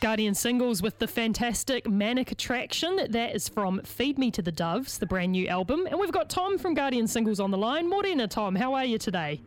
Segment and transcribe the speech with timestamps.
[0.00, 3.00] Guardian singles with the fantastic Manic Attraction.
[3.10, 5.86] That is from Feed Me to the Doves, the brand new album.
[5.90, 7.86] And we've got Thom from Guardian Singles on the line.
[7.86, 9.42] Morena, Thom, how are you today?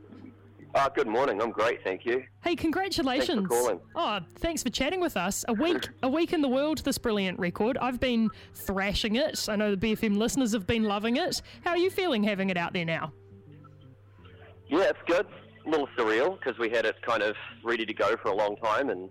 [0.76, 1.42] Uh, good morning.
[1.42, 2.24] I'm great, thank you.
[2.44, 3.48] Hey, congratulations.
[3.48, 3.80] Thanks for calling.
[3.96, 5.44] Oh, thanks for chatting with us.
[5.48, 7.78] A week a week in the world, this brilliant record.
[7.80, 9.48] I've been thrashing it.
[9.50, 11.42] I know the BFM listeners have been loving it.
[11.64, 13.12] How are you feeling having it out there now?
[14.68, 15.26] Yeah, it's good.
[15.66, 18.56] A little surreal because we had it kind of ready to go for a long
[18.58, 19.10] time, and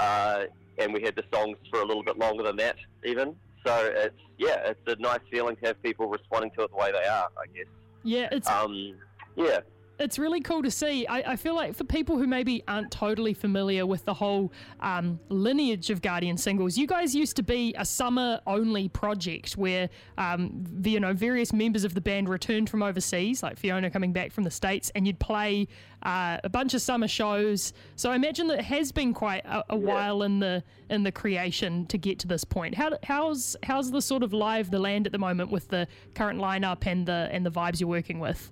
[0.00, 0.44] uh,
[0.78, 3.36] and we had the songs for a little bit longer than that, even.
[3.66, 6.92] So it's yeah, it's a nice feeling to have people responding to it the way
[6.92, 7.28] they are.
[7.38, 7.66] I guess.
[8.02, 8.96] Yeah, it's Um,
[9.36, 9.60] yeah.
[9.98, 11.06] It's really cool to see.
[11.06, 15.20] I, I feel like for people who maybe aren't totally familiar with the whole um,
[15.28, 19.88] lineage of Guardian singles, you guys used to be a summer only project where
[20.18, 24.12] um, the, you know various members of the band returned from overseas, like Fiona coming
[24.12, 25.68] back from the states, and you'd play
[26.02, 27.72] uh, a bunch of summer shows.
[27.96, 31.12] So I imagine that it has been quite a, a while in the in the
[31.12, 32.74] creation to get to this point.
[32.74, 36.40] How, how's how's the sort of live the land at the moment with the current
[36.40, 38.50] lineup and the and the vibes you're working with?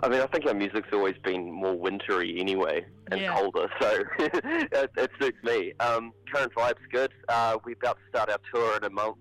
[0.00, 3.34] I mean, I think our music's always been more wintry anyway and Yeah.
[3.36, 5.72] colder, so it, it suits me.
[5.80, 7.12] Um, current vibe's good.
[7.28, 9.16] Uh, we're about to start our tour in a month.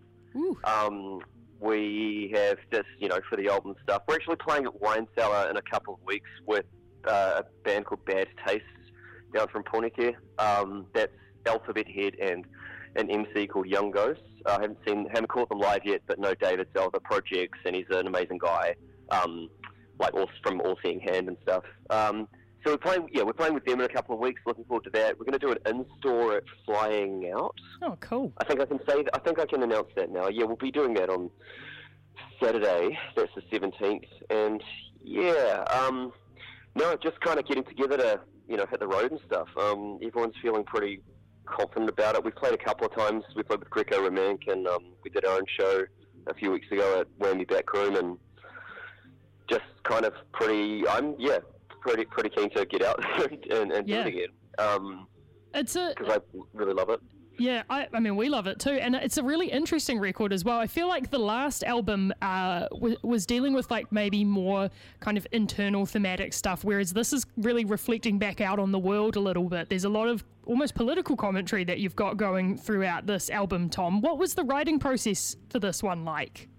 [0.65, 1.21] Um,
[1.59, 4.03] we have just, you know, for the album stuff.
[4.07, 6.65] We're actually playing at Wine Cellar in a couple of weeks with
[7.07, 8.63] uh, a band called Bad Taste
[9.33, 10.13] down from Pōneke.
[10.37, 11.11] Um, that's
[11.47, 12.45] Alphabet Head and
[12.95, 14.21] an MC called Young Ghosts.
[14.45, 17.85] I haven't seen, haven't caught them live yet, but know David's other projects, and he's
[17.89, 18.75] an amazing guy.
[19.09, 19.49] Um,
[19.99, 21.63] like all from All Seeing Hand and stuff.
[21.89, 22.27] Um,
[22.63, 24.41] so we're playing, yeah, we're playing with them in a couple of weeks.
[24.45, 25.17] Looking forward to that.
[25.17, 27.55] We're going to do an in-store at Flying Out.
[27.81, 28.33] Oh, cool.
[28.39, 29.05] I think I can say.
[29.13, 30.27] I think I can announce that now.
[30.27, 31.29] Yeah, we'll be doing that on
[32.41, 32.97] Saturday.
[33.15, 34.63] That's the seventeenth, and
[35.03, 36.11] yeah, um,
[36.75, 39.47] no, just kind of getting together to you know hit the road and stuff.
[39.57, 41.01] Um, everyone's feeling pretty
[41.45, 42.23] confident about it.
[42.23, 43.23] We've played a couple of times.
[43.35, 45.85] We played with Greco Romank, and um, we did our own show
[46.27, 48.17] a few weeks ago at Whammy Back Room, and
[49.49, 50.87] just kind of pretty.
[50.87, 51.39] I'm yeah,
[51.81, 52.99] pretty pretty keen to get out
[53.51, 54.03] and, and Yeah.
[54.03, 54.27] do it again.
[54.59, 55.07] Um,
[55.53, 56.19] It's a because I
[56.53, 56.99] really love it.
[57.39, 58.71] Yeah, I, I mean, we love it too.
[58.71, 60.57] And it's a really interesting record as well.
[60.57, 64.71] I feel like the last album uh, w- was dealing with like maybe more
[65.01, 69.17] kind of internal thematic stuff, whereas this is really reflecting back out on the world
[69.17, 69.69] a little bit.
[69.69, 74.01] There's a lot of almost political commentary that you've got going throughout this album, Thom.
[74.01, 76.49] What was the writing process for this one like?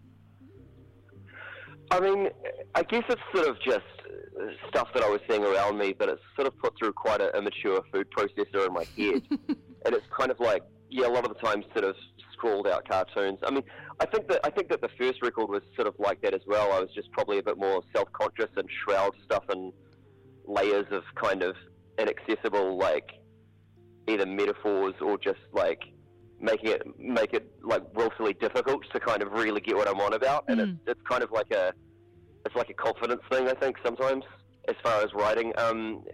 [1.90, 2.29] I mean,
[2.75, 6.08] I guess it's sort of just uh, stuff that I was seeing around me, but
[6.08, 9.23] it's sort of put through quite an immature food processor in my head.
[9.85, 11.96] and it's kind of like, yeah, a lot of the time sort of
[12.32, 13.38] scrawled out cartoons.
[13.43, 13.64] I mean,
[14.00, 16.43] I think that I think that the first record was sort of like that as
[16.46, 16.73] well.
[16.73, 19.73] I was just probably a bit more self-conscious and shroud stuff in
[20.46, 21.56] layers of kind of
[21.99, 23.11] inaccessible, like
[24.08, 25.81] either metaphors or just like
[26.40, 30.12] making it make it like willfully difficult to kind of really get what I'm on
[30.12, 30.44] about.
[30.49, 31.73] And it's, it's kind of like a
[32.44, 33.49] it's like a confidence thing.
[33.49, 34.25] I think sometimes
[34.69, 36.05] as far as writing, um,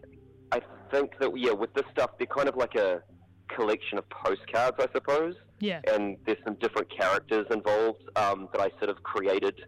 [0.52, 0.60] I
[0.90, 3.02] think that yeah, with this stuff, they're kind of like a
[3.54, 5.34] collection of postcards, I suppose.
[5.60, 5.80] Yeah.
[5.92, 9.60] And there's some different characters involved um, that I sort of created.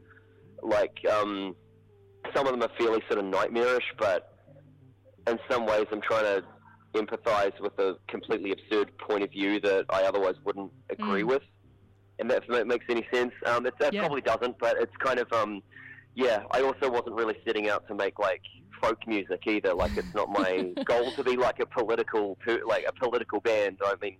[0.63, 1.55] Like um,
[2.35, 4.33] some of them are fairly sort of nightmarish, but
[5.29, 6.45] in some ways, I'm trying to
[6.97, 11.43] empathize with a completely absurd point of view that I otherwise wouldn't agree with.
[12.19, 13.33] And that, if that makes any sense.
[13.45, 14.01] Um, it, that Yeah.
[14.01, 15.63] probably doesn't, but it's kind of, um,
[16.15, 18.41] yeah, I also wasn't really setting out to make like
[18.83, 19.75] folk music either.
[19.75, 23.79] Like, it's not my goal to be like a political, like a political band.
[23.85, 24.17] I mean,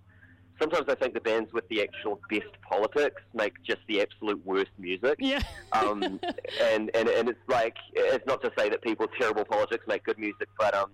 [0.61, 4.71] sometimes I think the bands with the actual best politics make just the absolute worst
[4.79, 5.41] music Yeah.
[5.73, 9.85] um, and, and and it's like it's not to say that people with terrible politics
[9.87, 10.91] make good music, but um,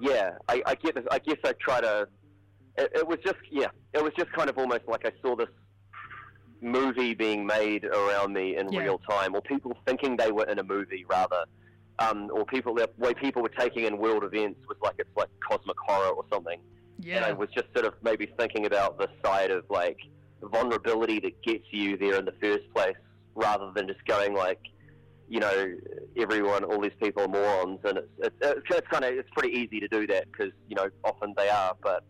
[0.00, 2.08] yeah, I, I get I guess I try to.
[2.78, 5.48] It, it was just yeah, it was just kind of almost like I saw this
[6.60, 8.80] movie being made around me in Yeah.
[8.80, 11.44] real time, or people thinking they were in a movie rather.
[11.98, 15.28] Um, or people, the way people were taking in world events was like it's like
[15.48, 16.58] cosmic horror or something
[16.98, 17.16] Yeah.
[17.16, 19.98] and I was just sort of maybe thinking about the side of like
[20.40, 22.96] vulnerability that gets you there in the first place,
[23.34, 24.60] rather than just going like,
[25.32, 25.74] you know,
[26.18, 29.54] everyone, all these people are morons, and it's it's, it's, it's kind of it's pretty
[29.60, 32.04] easy to do that because you know often they are, but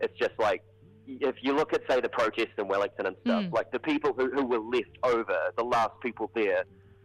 [0.00, 0.62] it's just like
[1.08, 3.52] if you look at say the protests in Wellington and stuff, Mm.
[3.52, 6.62] like the people who, who were left over, the last people there,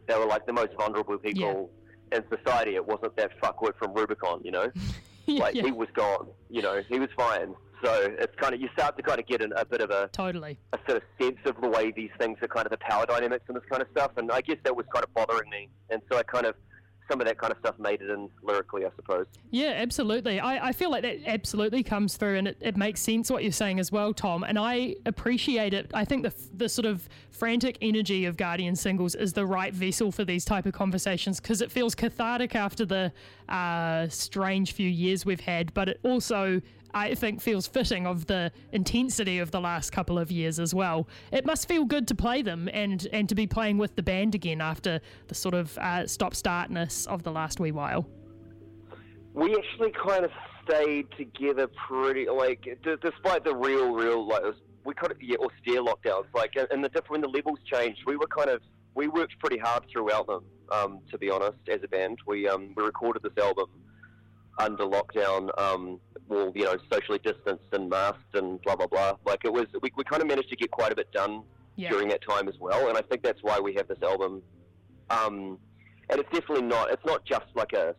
[0.08, 1.72] they were like the most vulnerable people
[2.12, 2.76] in society.
[2.76, 4.68] It wasn't that fuckwit from Rubicon, you know
[5.28, 5.64] like yeah.
[5.64, 6.28] he was gone.
[6.52, 7.56] You know, he was fine.
[7.84, 10.10] So it's kind of you start to kind of get an, a bit of a,
[10.12, 10.58] Totally.
[10.74, 13.46] a sort of sense of the way these things are kind of the power dynamics
[13.48, 14.12] and this kind of stuff.
[14.18, 15.70] And I guess that was kind of bothering me.
[15.90, 16.56] And so I kind of
[17.10, 19.26] some of that kind of stuff made it in lyrically, I suppose.
[19.50, 20.40] Yeah, absolutely.
[20.40, 23.52] I, I feel like that absolutely comes through and it, it makes sense what you're
[23.52, 24.44] saying as well, Thom.
[24.44, 25.90] And I appreciate it.
[25.94, 30.12] I think the, the sort of frantic energy of Guardian singles is the right vessel
[30.12, 33.12] for these type of conversations because it feels cathartic after the
[33.48, 36.62] uh, strange few years we've had, but it also.
[36.94, 41.08] I think feels fitting of the intensity of the last couple of years as well.
[41.32, 44.36] It must feel good to play them and and to be playing with the band
[44.36, 48.08] again after the sort of uh, stop startness of the last wee while.
[49.34, 50.32] we actually kind of
[50.64, 54.44] stayed together pretty like d- despite the real real like
[54.86, 58.16] we kind of yeah austere lockdowns like and the different when the levels changed we
[58.16, 58.62] were kind of
[58.96, 62.74] we worked pretty hard throughout them um, to be honest as a band we um,
[62.76, 63.68] we recorded this album
[64.60, 66.00] under lockdown um,
[66.30, 69.92] well you know socially distanced and masked and blah blah blah like it was we,
[69.98, 71.44] we kind of managed to get quite a bit done
[71.76, 71.90] Yeah.
[71.90, 74.42] during that time as well and I think that's why we have this album
[75.10, 75.58] um,
[76.10, 77.96] and it's definitely not it's not just like a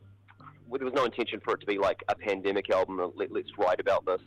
[0.68, 3.00] well, there was no intention for it to be like a pandemic album.
[3.16, 4.20] Let, let's write about this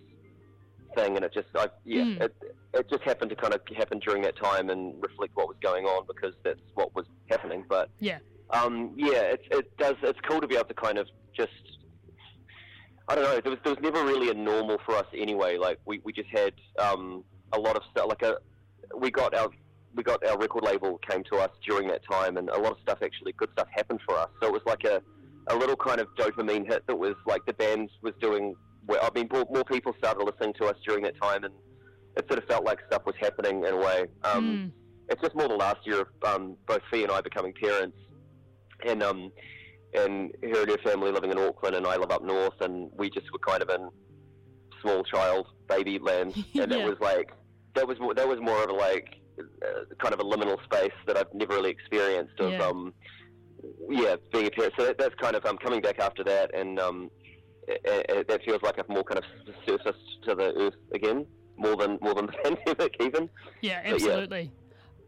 [0.93, 2.21] thing, and it just, I, yeah, Mm.
[2.21, 2.35] it,
[2.73, 5.85] it just happened to kind of happen during that time and reflect what was going
[5.85, 7.63] on because that's what was happening.
[7.69, 8.17] But Yeah.
[8.49, 9.95] um, yeah, it, it does.
[10.03, 11.72] It's cool to be able to kind of just.
[13.07, 13.39] I don't know.
[13.41, 15.57] There was there was never really a normal for us anyway.
[15.57, 18.07] Like we, we just had um, a lot of stuff.
[18.07, 18.37] Like a
[18.97, 19.49] we got our
[19.95, 22.77] we got our record label came to us during that time, and a lot of
[22.81, 24.29] stuff actually good stuff happened for us.
[24.41, 25.01] So it was like a
[25.47, 28.55] a little kind of dopamine hit that was like the band was doing.
[28.85, 31.53] Where I mean, more, more people started listening to us during that time, and
[32.17, 34.05] it sort of felt like stuff was happening in a way.
[34.23, 34.73] Um,
[35.09, 37.97] It's just more the last year of um, both Fee and I becoming parents,
[38.85, 39.31] and um,
[39.95, 43.09] and her and her family living in Auckland, and I live up north, and we
[43.09, 43.89] just were kind of in
[44.81, 46.77] small child baby land, and Yeah.
[46.79, 47.31] it was like
[47.75, 50.91] that was more, that was more of a like uh, kind of a liminal space
[51.07, 52.67] that I've never really experienced of Yeah.
[52.67, 52.93] um,
[53.89, 54.73] yeah being a parent.
[54.77, 57.09] So that, that's kind of um, coming back after that, and um,
[57.67, 59.25] it, it, that feels like I've more kind of
[59.65, 61.25] surfaced to the earth again,
[61.57, 63.29] more than more than the pandemic even.
[63.61, 64.25] Yeah, But yeah.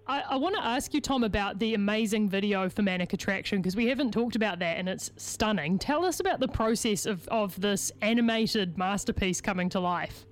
[0.07, 3.75] I, I want to ask you, Thom, about the amazing video for Manic Attraction because
[3.75, 5.79] we haven't talked about that and it's stunning.
[5.79, 10.25] Tell us about the process of, of this animated masterpiece coming to life.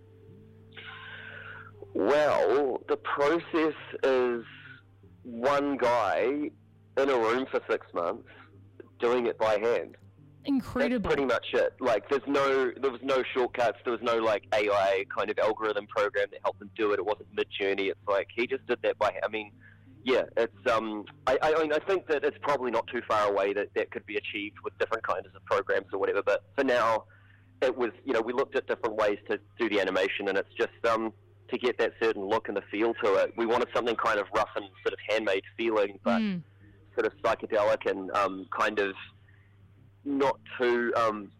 [1.95, 4.43] Well, the process is
[5.23, 6.51] one guy
[6.97, 8.27] in a room for six months
[8.99, 9.97] doing it by hand.
[10.45, 11.03] Incredible.
[11.09, 11.73] That's pretty much it.
[11.79, 13.77] Like, there's no, there was no shortcuts.
[13.83, 16.99] There was no like AI kind of algorithm program that helped him do it.
[16.99, 17.89] It wasn't Midjourney.
[17.89, 19.05] It's like he just did that by.
[19.11, 19.23] hand.
[19.23, 19.51] I mean,
[20.03, 20.53] yeah, it's.
[20.71, 23.69] Um, I, I, I mean, I think that it's probably not too far away that
[23.75, 26.21] that could be achieved with different kinds of programs or whatever.
[26.21, 27.05] But for now,
[27.61, 27.91] it was.
[28.03, 31.13] You know, we looked at different ways to do the animation, and it's just um
[31.49, 33.33] to get that certain look and the feel to it.
[33.37, 36.41] We wanted something kind of rough and sort of handmade feeling, but Mm.
[36.95, 38.93] sort of psychedelic and um, kind of
[40.05, 40.91] not too.
[40.95, 41.31] Um,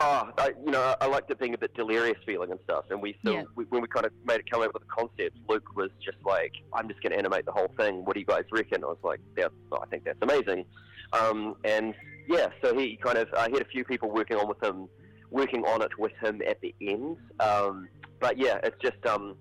[0.00, 2.84] ah, I, you know, I, I liked it being a bit delirious feeling and stuff.
[2.90, 3.42] And we still, Yeah.
[3.54, 6.18] we, when we kind of made it come up with the concept, Luke was just
[6.24, 8.04] like, "I'm just going to animate the whole thing.
[8.04, 10.64] What do you guys reckon?" I was like, "Yeah, well, I think that's amazing."
[11.12, 11.94] Um, and
[12.28, 14.88] yeah, so he kind of, uh, he had a few people working on with him,
[15.30, 17.16] working on it with him at the end.
[17.40, 17.88] Um,
[18.20, 19.04] but yeah, it's just.
[19.06, 19.36] Um,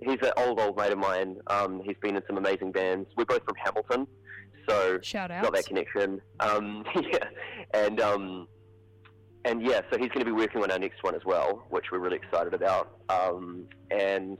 [0.00, 1.36] He's an old, old mate of mine.
[1.46, 3.08] Um, he's been in some amazing bands.
[3.16, 4.06] We're both from Hamilton,
[4.68, 5.42] so Shout out.
[5.44, 6.20] got that connection.
[6.40, 7.24] Um, yeah,
[7.74, 8.48] and um,
[9.44, 11.86] and yeah, so he's going to be working on our next one as well, which
[11.92, 12.98] we're really excited about.
[13.08, 14.38] Um, and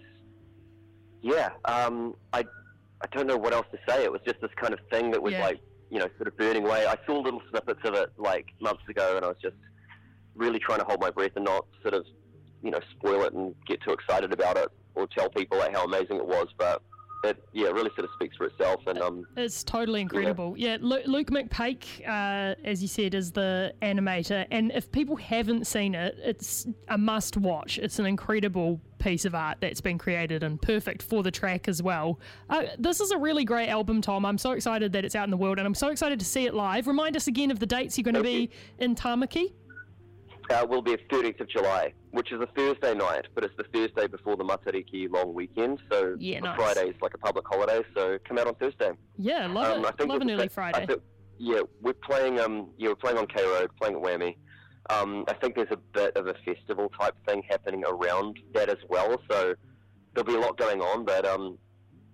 [1.23, 2.41] yeah, um, I
[3.03, 4.05] I don't know what else to say.
[4.05, 5.45] It was just this kind of thing that was Yeah.
[5.45, 6.87] like you know sort of burning away.
[6.87, 9.57] I saw little snippets of it like months ago, and I was just
[10.35, 12.05] really trying to hold my breath and not sort of
[12.63, 15.85] you know spoil it and get too excited about it or tell people like how
[15.85, 16.49] amazing it was.
[16.59, 16.83] But
[17.27, 18.87] it yeah really sort of speaks for itself.
[18.87, 20.55] And um, It's totally incredible.
[20.57, 24.47] Yeah, Lu Luke McPake, uh, as you said, is the animator.
[24.51, 27.79] And if people haven't seen it, it's a must watch.
[27.79, 31.83] It's an incredible piece of art that's been created and perfect for the track as
[31.83, 32.19] well.
[32.49, 34.25] Uh, this is a really great album, Thom.
[34.25, 36.47] I'm so excited that it's out in the world and I'm so excited to see
[36.47, 36.87] it live.
[36.87, 39.53] Remind us again of the dates you're going to be in Tamaki.
[40.51, 44.07] Uh, will be 30th of July, which is a Thursday night, but it's the Thursday
[44.07, 45.81] before the Matariki long weekend.
[45.91, 46.57] So Yeah, nice.
[46.57, 48.93] Friday is like a public holiday, so come out on Thursday.
[49.19, 49.99] Yeah, love Um, I it.
[49.99, 50.83] think Love an early Friday.
[50.83, 51.03] I think-
[51.39, 52.39] yeah, we're playing.
[52.41, 54.37] Um, yeah, we're playing on K Road, playing at Whammy.
[54.91, 58.77] Um, I think there's a bit of a festival type thing happening around that as
[58.89, 59.21] well.
[59.31, 59.55] So
[60.15, 61.59] there'll be a lot going on, but um,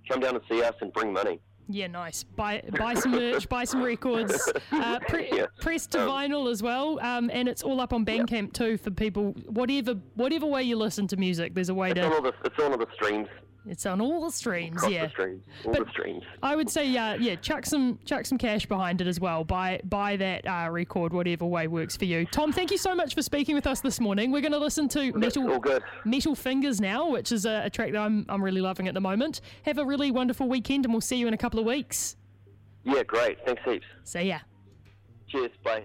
[0.09, 1.41] come down and see us and bring money.
[1.73, 2.25] Yeah, nice.
[2.25, 5.47] Buy buy some merch, buy some records, uh, pre- Yeah.
[5.61, 8.91] press to Um, vinyl as well, um, and it's all up on Bandcamp too for
[8.91, 9.33] people.
[9.47, 12.17] Whatever whatever way you listen to music, there's a way It's on to.
[12.17, 13.29] all the it's on all the streams,
[13.67, 14.76] It's on all the streams.
[14.79, 16.25] across Yeah, the streams, all But- the streams.
[16.43, 17.35] I would say yeah, yeah.
[17.37, 19.45] Chuck some chuck some cash behind it as well.
[19.45, 22.25] Buy buy that uh, record, whatever way works for you.
[22.26, 24.31] Thom, thank you so much for speaking with us this morning.
[24.33, 25.62] We're going to listen to That's metal.
[26.05, 29.00] Metal Fingers now, which is a, a track that I'm, I'm really loving at the
[29.00, 29.40] moment.
[29.67, 32.17] Have a really wonderful weekend, and we'll see you in a couple of weeks.
[32.85, 33.45] Yeah, great.
[33.45, 33.85] Thanks heaps.
[34.05, 34.38] See ya.
[35.29, 35.50] Cheers.
[35.62, 35.85] Bye.